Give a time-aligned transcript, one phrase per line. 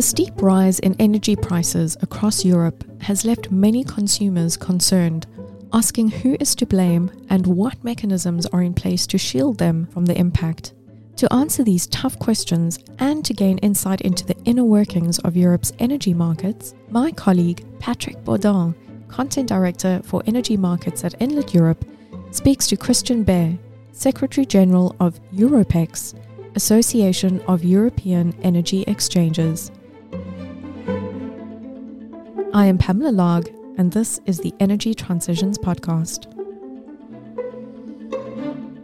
[0.00, 5.26] The steep rise in energy prices across Europe has left many consumers concerned,
[5.74, 10.06] asking who is to blame and what mechanisms are in place to shield them from
[10.06, 10.72] the impact.
[11.16, 15.74] To answer these tough questions and to gain insight into the inner workings of Europe's
[15.78, 18.74] energy markets, my colleague Patrick Baudin,
[19.08, 21.84] Content Director for Energy Markets at Enlit Europe,
[22.30, 23.58] speaks to Christian Baer,
[23.92, 26.14] Secretary General of Europex,
[26.56, 29.70] Association of European Energy Exchanges.
[32.52, 33.46] I am Pamela Larg,
[33.78, 36.26] and this is the Energy Transitions Podcast.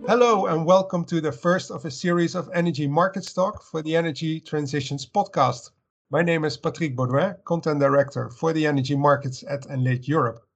[0.06, 3.96] Hello, and welcome to the first of a series of Energy Markets Talk for the
[3.96, 5.70] Energy Transitions Podcast.
[6.10, 10.46] My name is Patrick Baudouin, Content Director for the Energy Markets at Enlit Europe.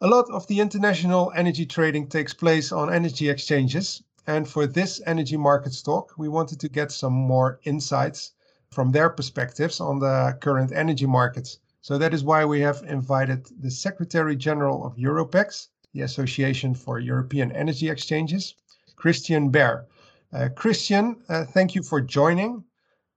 [0.00, 5.00] A lot of the international energy trading takes place on energy exchanges, and for this
[5.06, 8.32] Energy Markets Talk, we wanted to get some more insights
[8.72, 11.60] from their perspectives on the current energy markets.
[11.82, 17.00] So that is why we have invited the Secretary General of Europex, the Association for
[17.00, 18.54] European Energy Exchanges,
[18.94, 19.86] Christian Baer.
[20.32, 22.62] Uh, Christian, uh, thank you for joining.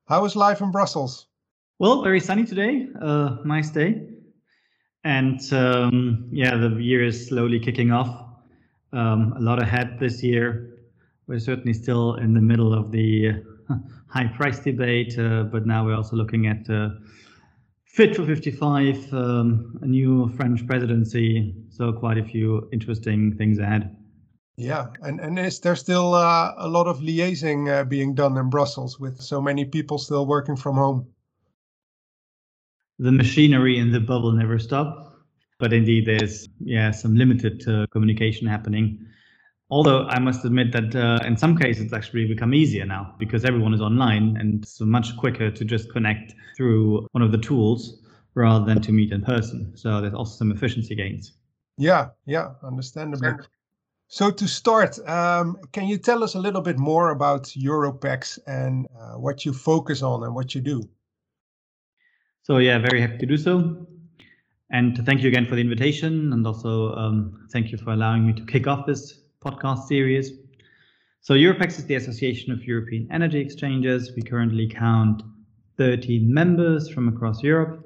[0.07, 1.27] How is life in Brussels?
[1.77, 2.87] Well, very sunny today.
[2.99, 4.01] Uh, nice day.
[5.03, 8.25] And um, yeah, the year is slowly kicking off.
[8.91, 10.79] Um, a lot ahead this year.
[11.27, 13.43] We're certainly still in the middle of the
[14.07, 16.89] high price debate, uh, but now we're also looking at uh,
[17.95, 21.55] Fit for 55, um, a new French presidency.
[21.69, 23.95] So quite a few interesting things ahead.
[24.57, 28.49] Yeah, and, and is there still uh, a lot of liaising uh, being done in
[28.49, 31.07] Brussels with so many people still working from home?
[32.99, 35.15] The machinery in the bubble never stop,
[35.57, 39.07] but indeed there's yeah some limited uh, communication happening.
[39.71, 43.43] Although I must admit that uh, in some cases it's actually become easier now because
[43.43, 48.03] everyone is online and it's much quicker to just connect through one of the tools
[48.35, 49.75] rather than to meet in person.
[49.75, 51.33] So there's also some efficiency gains.
[51.77, 53.31] Yeah, yeah, understandably.
[54.07, 58.87] So to start, um, can you tell us a little bit more about Europex and
[58.97, 60.87] uh, what you focus on and what you do?
[62.43, 63.87] So yeah, very happy to do so.
[64.69, 68.33] And thank you again for the invitation and also um, thank you for allowing me
[68.33, 70.31] to kick off this podcast series.
[71.21, 74.11] So Europex is the Association of European Energy Exchanges.
[74.15, 75.21] We currently count
[75.77, 77.85] 13 members from across Europe.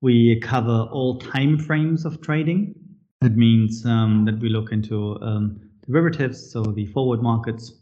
[0.00, 2.74] We cover all time frames of trading.
[3.20, 7.72] That means um, that we look into um, derivatives, so the forward markets.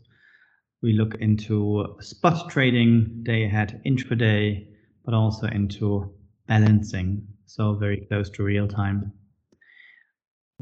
[0.82, 4.66] We look into spot trading, day ahead, intraday,
[5.04, 6.12] but also into
[6.46, 9.12] balancing, so very close to real time.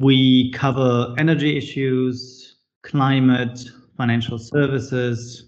[0.02, 5.44] We cover energy issues, climate, financial services.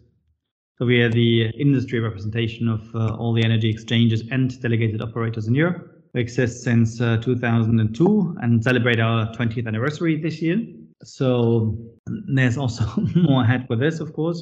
[0.79, 5.49] So we are the industry representation of uh, all the energy exchanges and delegated operators
[5.49, 6.05] in Europe.
[6.13, 10.65] We exist since uh, 2002 and celebrate our 20th anniversary this year.
[11.03, 11.77] So
[12.07, 12.85] there's also
[13.17, 14.41] more ahead with this, of course.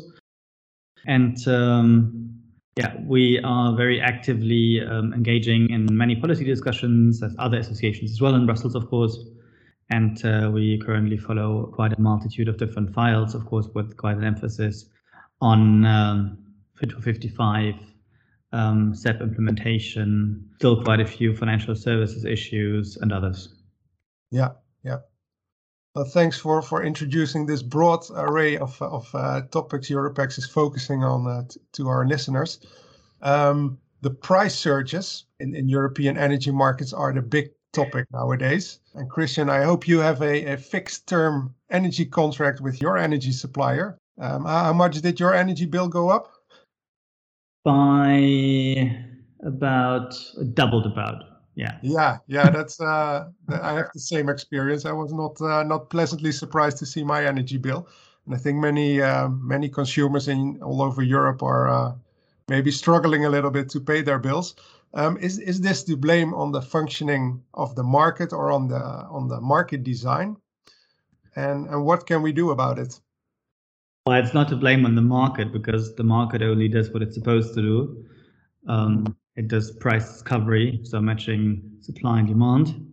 [1.07, 2.39] And um,
[2.77, 8.21] yeah, we are very actively um, engaging in many policy discussions as other associations as
[8.21, 9.19] well in Brussels, of course.
[9.93, 14.17] And uh, we currently follow quite a multitude of different files, of course, with quite
[14.17, 14.87] an emphasis
[15.43, 16.39] on um,
[16.77, 17.75] Fit for 55,
[18.53, 23.55] um, SEP implementation, still quite a few financial services issues and others.
[24.31, 25.01] Yeah, yeah.
[25.95, 31.05] Well, thanks for, for introducing this broad array of, of uh, topics Europex is focusing
[31.05, 32.61] on uh, t- to our listeners.
[33.21, 38.81] Um, the price surges in, in European energy markets are the big topic nowadays.
[38.95, 43.33] And Christian, I hope you have a, a fixed term energy contract with your energy
[43.33, 43.99] supplier.
[44.19, 46.33] Um, how much did your energy bill go up?
[47.65, 48.97] By
[49.45, 50.15] about
[50.55, 51.25] doubled about.
[51.55, 51.79] Yeah.
[51.83, 54.87] Yeah, yeah, that's uh I have the same experience.
[54.87, 57.89] I was not uh, not pleasantly surprised to see my energy bill.
[58.27, 61.95] And I think many uh, many consumers in all over Europe are uh,
[62.49, 64.55] maybe struggling a little bit to pay their bills.
[64.95, 68.83] Um, is is this to blame on the functioning of the market or on the
[69.11, 70.37] on the market design?
[71.35, 73.01] And and what can we do about it?
[74.07, 77.15] Well, it's not to blame on the market because the market only does what it's
[77.15, 78.05] supposed to do.
[78.69, 82.89] Um, it does price discovery, so matching supply and demand.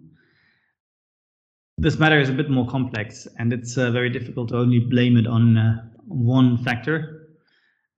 [1.77, 5.17] This matter is a bit more complex, and it's uh, very difficult to only blame
[5.17, 7.29] it on uh, one factor.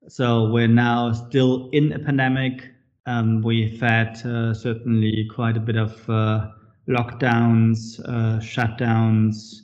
[0.08, 2.71] So we're now still in a pandemic
[3.06, 6.50] um, we've had uh, certainly quite a bit of uh,
[6.88, 9.62] lockdowns, uh, shutdowns,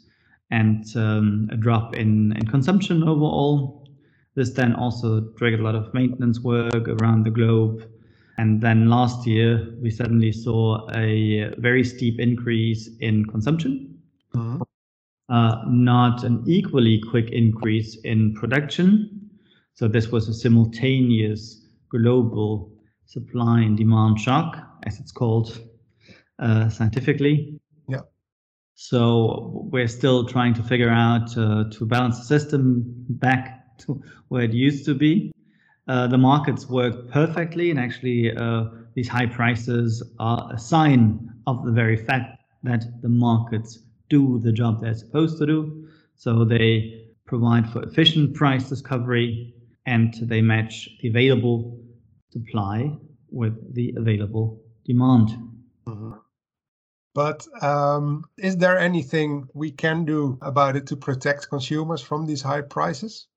[0.50, 3.88] and um, a drop in, in consumption overall.
[4.36, 7.84] This then also triggered a lot of maintenance work around the globe.
[8.38, 13.98] And then last year, we suddenly saw a very steep increase in consumption,
[14.36, 14.62] mm-hmm.
[15.30, 19.32] uh, not an equally quick increase in production.
[19.74, 22.77] So this was a simultaneous global
[23.08, 25.60] supply and demand shock, as it's called
[26.40, 27.60] uh, scientifically.
[27.88, 28.02] Yeah.
[28.76, 34.44] So we're still trying to figure out uh, to balance the system back to where
[34.44, 35.32] it used to be.
[35.88, 41.66] Uh, the markets work perfectly, and actually, uh, these high prices are a sign of
[41.66, 43.80] the very fact that the markets
[44.10, 45.88] do the job they're supposed to do.
[46.16, 49.54] So they provide for efficient price discovery
[49.86, 51.80] and they match the available
[52.30, 52.98] supply
[53.30, 55.30] with the available demand.
[55.86, 56.12] Mm-hmm.
[57.14, 62.42] But um, is there anything we can do about it to protect consumers from these
[62.42, 63.28] high prices?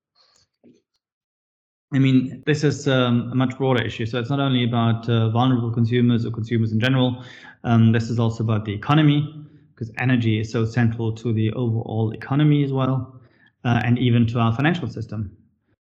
[1.93, 4.07] I mean, this is um, a much broader issue.
[4.07, 7.25] So it's not only about uh, vulnerable consumers or consumers in general.
[7.65, 12.13] Um, this is also about the economy, because energy is so central to the overall
[12.13, 13.21] economy as well,
[13.65, 15.37] uh, and even to our financial system.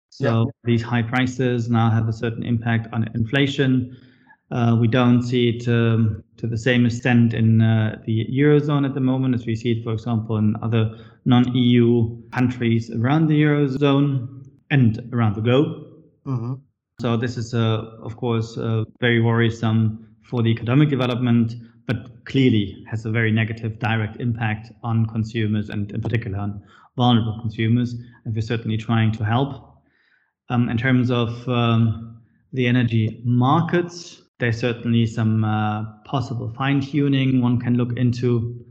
[0.09, 0.51] So yeah.
[0.63, 3.97] these high prices now have a certain impact on inflation.
[4.49, 8.93] Uh, we don't see it um, to the same extent in uh, the eurozone at
[8.93, 14.45] the moment as we see it, for example, in other non-EU countries around the eurozone
[14.71, 15.85] and around the globe.
[16.25, 16.53] Mm-hmm.
[17.01, 21.55] So this is, uh, of course, uh, very worrisome for the economic development,
[21.85, 26.61] but clearly has a very negative direct impact on consumers and in particular on
[26.95, 27.95] vulnerable consumers.
[28.25, 29.76] And we're certainly trying to help.
[30.49, 32.21] Um, in terms of um,
[32.53, 38.63] the energy markets, there's certainly some uh, possible fine tuning one can look into.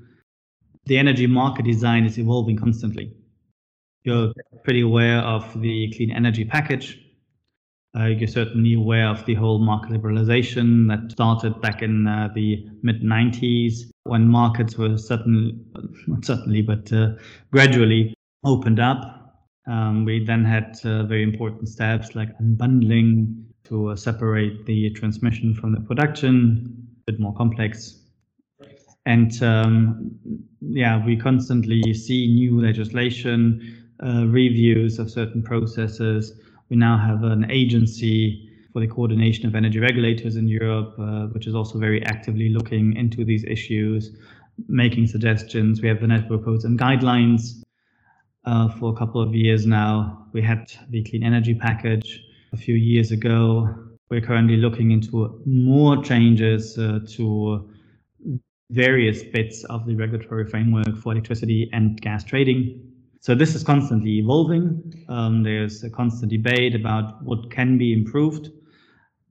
[0.87, 3.13] The energy market design is evolving constantly.
[4.05, 4.33] You're
[4.63, 6.99] pretty aware of the clean energy package,
[7.99, 12.67] uh, you're certainly aware of the whole market liberalization that started back in uh, the
[12.83, 15.59] mid 90s when markets were suddenly,
[16.07, 17.13] not suddenly, but uh,
[17.51, 18.13] gradually
[18.45, 19.26] opened up.
[19.67, 25.55] Um, we then had uh, very important steps like unbundling to uh, separate the transmission
[25.55, 28.01] from the production, a bit more complex.
[29.07, 30.19] And um,
[30.61, 36.39] yeah, we constantly see new legislation, uh, reviews of certain processes
[36.69, 41.47] we now have an agency for the coordination of energy regulators in Europe, uh, which
[41.47, 44.17] is also very actively looking into these issues,
[44.69, 45.81] making suggestions.
[45.81, 47.63] We have the network codes and guidelines
[48.47, 50.27] uh, for a couple of years now.
[50.33, 52.23] We had the clean energy package
[52.53, 53.75] a few years ago.
[54.09, 57.69] We're currently looking into more changes uh, to
[58.71, 62.81] various bits of the regulatory framework for electricity and gas trading.
[63.21, 65.05] So this is constantly evolving.
[65.09, 68.51] Um, there's a constant debate about what can be improved.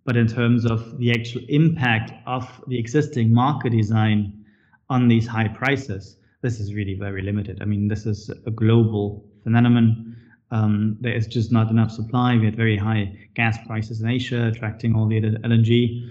[0.06, 4.46] But in terms of the actual impact of the existing market design
[4.90, 7.60] on these high prices, this is really very limited.
[7.60, 10.16] I mean, this is a global phenomenon.
[10.52, 12.38] Um, there is just not enough supply.
[12.38, 16.08] We had very high gas prices in Asia, attracting all the LNG.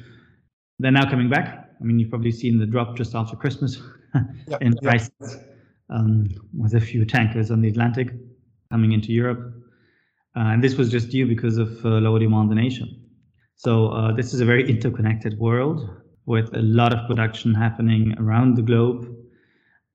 [0.80, 1.70] They're now coming back.
[1.80, 3.80] I mean, you've probably seen the drop just after Christmas
[4.48, 5.38] yep, in prices.
[5.88, 8.08] Um, with a few tankers on the Atlantic
[8.72, 9.54] coming into Europe.
[10.36, 12.86] Uh, and this was just due because of uh, lower demand in Asia.
[13.54, 15.88] So uh, this is a very interconnected world
[16.26, 19.13] with a lot of production happening around the globe.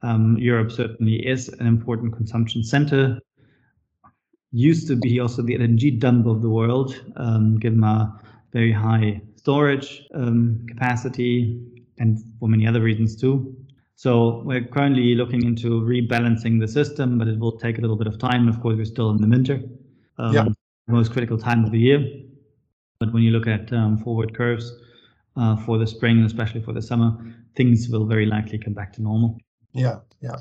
[0.01, 3.19] Um, Europe certainly is an important consumption center.
[4.51, 8.19] Used to be also the LNG dump of the world, um, given our
[8.51, 11.61] very high storage um, capacity
[11.99, 13.55] and for many other reasons too.
[13.95, 18.07] So we're currently looking into rebalancing the system, but it will take a little bit
[18.07, 18.47] of time.
[18.47, 19.61] Of course, we're still in the winter,
[20.17, 20.47] um, yeah.
[20.87, 21.99] most critical time of the year.
[22.99, 24.71] But when you look at um, forward curves
[25.35, 27.11] uh, for the spring, and especially for the summer,
[27.55, 29.37] things will very likely come back to normal.
[29.73, 30.37] Yeah, yeah.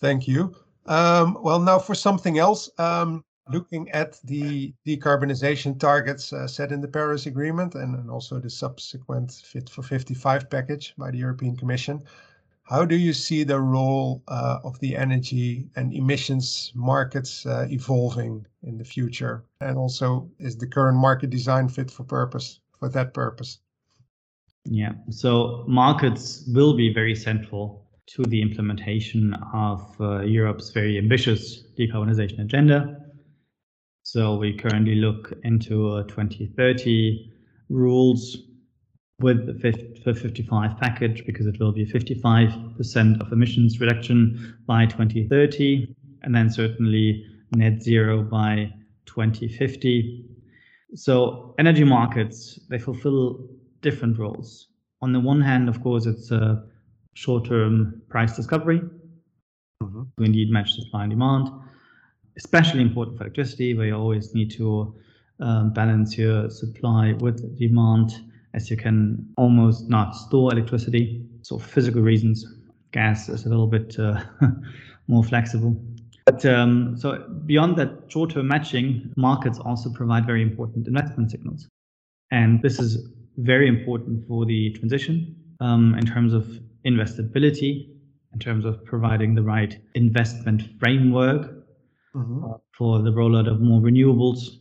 [0.00, 0.54] Thank you.
[0.86, 6.80] Um, well, now for something else, um, looking at the decarbonization targets uh, set in
[6.80, 11.56] the Paris Agreement and, and also the subsequent Fit for 55 package by the European
[11.56, 12.02] Commission.
[12.62, 18.46] How do you see the role uh, of the energy and emissions markets uh, evolving
[18.62, 19.44] in the future?
[19.62, 23.60] And also, is the current market design fit for purpose for that purpose?
[24.64, 31.64] Yeah, so markets will be very central to the implementation of uh, Europe's very ambitious
[31.78, 32.96] decarbonization agenda.
[34.02, 37.30] So we currently look into 2030
[37.68, 38.38] rules
[39.20, 46.34] with the 55 package because it will be 55% of emissions reduction by 2030 and
[46.34, 48.72] then certainly net zero by
[49.06, 50.24] 2050.
[50.94, 53.48] So energy markets, they fulfill
[53.82, 54.68] different roles.
[55.02, 56.64] On the one hand, of course, it's a
[57.18, 58.80] short-term price discovery
[59.82, 60.02] mm-hmm.
[60.16, 61.48] to indeed match supply and demand,
[62.36, 64.94] especially important for electricity, where you always need to
[65.40, 68.12] um, balance your supply with demand,
[68.54, 71.26] as you can almost not store electricity.
[71.42, 72.46] So, for physical reasons,
[72.92, 74.22] gas is a little bit uh,
[75.08, 75.74] more flexible.
[76.24, 81.66] But um, so beyond that short-term matching, markets also provide very important investment signals,
[82.30, 83.08] and this is
[83.38, 87.90] very important for the transition um, in terms of investability,
[88.32, 91.64] in terms of providing the right investment framework
[92.14, 92.44] mm-hmm.
[92.44, 94.58] uh, for the rollout of more renewables,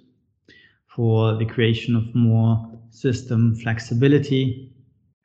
[0.87, 4.71] for the creation of more system flexibility.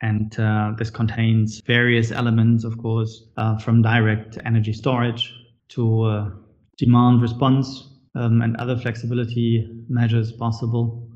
[0.01, 5.33] And uh, this contains various elements, of course, uh, from direct energy storage
[5.69, 6.29] to uh,
[6.77, 11.07] demand response um, and other flexibility measures possible.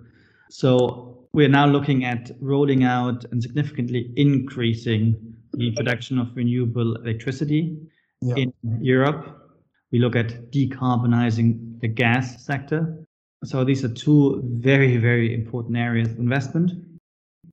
[0.50, 6.96] So we are now looking at rolling out and significantly increasing the production of renewable
[6.96, 7.78] electricity
[8.22, 8.36] yeah.
[8.36, 9.54] in Europe.
[9.92, 13.04] We look at decarbonizing the gas sector.
[13.44, 16.72] So these are two very, very important areas of investment.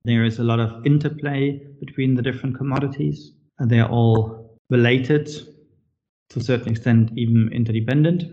[0.04, 3.32] There is a lot of interplay between the different commodities.
[3.58, 5.26] They're all related
[6.30, 8.24] to a certain extent even interdependent.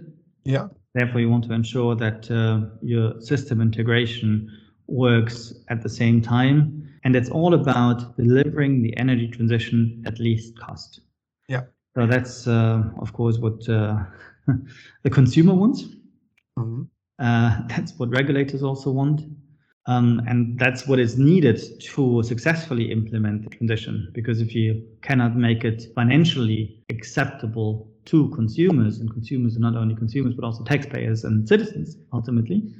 [0.44, 0.68] Yeah.
[0.94, 4.50] Therefore, you want to ensure that uh, your system integration
[4.88, 6.81] works at the same time.
[7.04, 11.02] And it's all about delivering the energy transition at least cost.
[11.48, 11.64] Yeah.
[11.96, 14.04] So that's, uh, of course, what uh,
[15.04, 15.84] the consumer wants.
[16.58, 16.84] Mm-hmm.
[17.20, 19.22] Uh, that's what regulators also want.
[19.88, 24.10] Um, and that's what is needed to successfully implement the transition.
[24.14, 29.96] Because if you cannot make it financially acceptable to consumers, and consumers are not only
[29.96, 32.74] consumers but also taxpayers and citizens ultimately,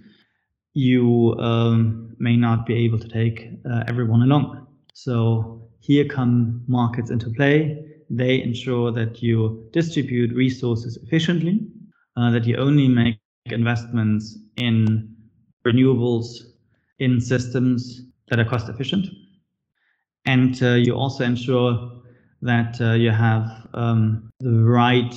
[0.74, 4.68] you um, may not be able to take uh, everyone along.
[4.94, 7.84] So here come markets into play.
[8.10, 11.60] They ensure that you distribute resources efficiently,
[12.18, 15.16] uh, that you only make investments in
[15.66, 16.28] renewables
[17.00, 19.08] in systems that are cost efficient.
[20.26, 22.02] And uh, you also ensure
[22.42, 25.14] that uh, you have um, the right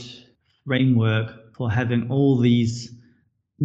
[0.66, 2.93] framework for having all these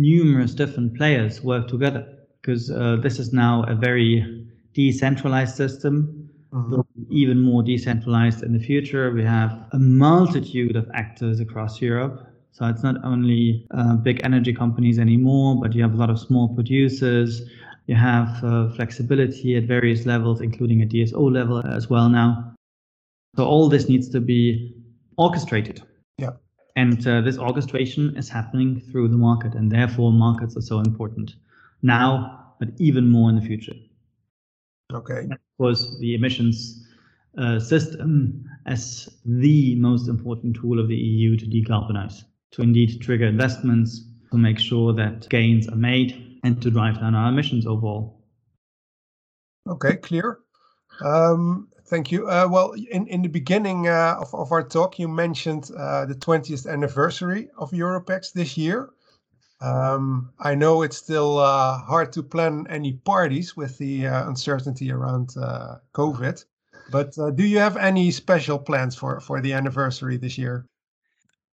[0.02, 2.08] numerous different players work together.
[2.42, 6.82] Because uh, this is now a very decentralized system, mm-hmm.
[7.10, 9.12] even more decentralized in the future.
[9.12, 12.28] We have a multitude of actors across Europe.
[12.52, 16.20] So it's not only uh, big energy companies anymore, but you have a lot of
[16.20, 17.42] small producers,
[17.88, 22.54] you have uh, flexibility at various levels, including a DSO level as well now.
[23.36, 24.76] So all this needs to be
[25.18, 25.82] orchestrated.
[26.18, 26.32] Yeah.
[26.76, 31.36] And uh, this orchestration is happening through the market, and therefore markets are so important
[31.82, 33.74] now, but even more in the future.
[34.94, 35.28] Okay.
[35.32, 36.88] of course, the emissions
[37.38, 43.26] uh, system as the most important tool of the EU to decarbonize, to indeed trigger
[43.26, 48.22] investments, to make sure that gains are made and to drive down our emissions overall.
[49.68, 50.40] Okay, clear.
[51.04, 52.28] Um, thank you.
[52.28, 56.16] Uh, well, in, in the beginning uh, of, of our talk, you mentioned uh, the
[56.16, 58.90] 20th anniversary of Europex this year.
[59.62, 64.92] Um, I know it's still uh, hard to plan any parties with the uh, uncertainty
[64.92, 66.46] around uh, COVID,
[66.92, 70.66] but do you have any special plans for, for the anniversary this year?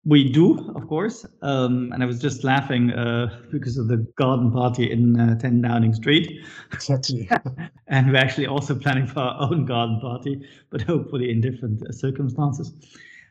[0.06, 1.26] We do, of course.
[1.42, 5.62] Um, and I was just laughing uh, because of the garden party in uh, 10
[5.62, 6.40] Downing Street.
[6.72, 7.28] Exactly.
[7.88, 11.90] and we're actually also planning for our own garden party, but hopefully in different uh,
[11.90, 12.72] circumstances.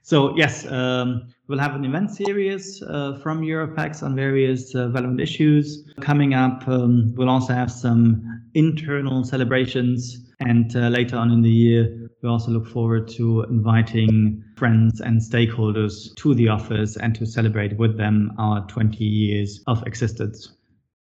[0.02, 5.22] So, yes, um, we'll have an event series uh, from Europex on various uh, relevant
[5.22, 6.68] issues coming up.
[6.68, 10.26] Um, we'll also have some internal celebrations.
[10.42, 15.22] And uh, later on in the year, we also look forward to inviting friends and
[15.22, 20.54] stakeholders to the office and to celebrate with them our 20 years of existence.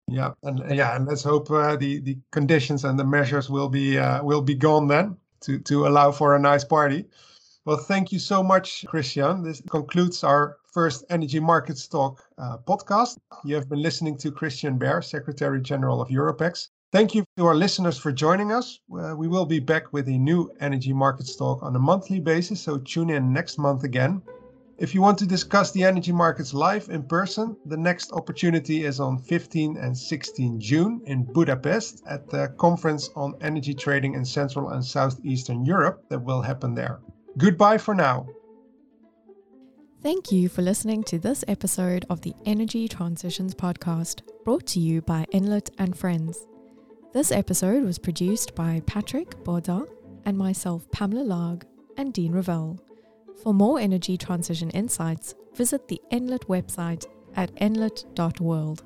[0.08, 3.98] Yeah, and yeah, and let's hope uh, the the conditions and the measures will be
[3.98, 7.06] uh, will be gone then to to allow for a nice party.
[7.66, 9.44] Well, thank you so much, Christian.
[9.44, 13.18] This concludes our first Energy Markets Talk uh, podcast.
[13.46, 16.68] You have been listening to Christian Baer, Secretary General of Europex.
[16.94, 18.80] Thank you to our listeners for joining us.
[18.96, 22.62] Uh, we will be back with a new Energy Markets Talk on a monthly basis,
[22.62, 24.22] so tune in next month again.
[24.78, 29.00] If you want to discuss the energy markets live in person, the next opportunity is
[29.00, 34.70] on 15 and 16 June in Budapest at the conference on energy trading in Central
[34.70, 37.00] and Southeastern Europe that will happen there.
[37.40, 38.28] Goodbye for now.
[40.04, 45.02] Thank you for listening to this episode of the Energy Transitions Podcast, brought to you
[45.02, 46.46] by Enlit and Friends.
[47.14, 49.86] This episode was produced by Patrick Baudin
[50.26, 51.62] and myself, Pamela Larg,
[51.96, 52.80] and Dean Ravel.
[53.44, 57.06] For more energy transition insights, visit the Enlit website
[57.36, 58.84] at enlit.world.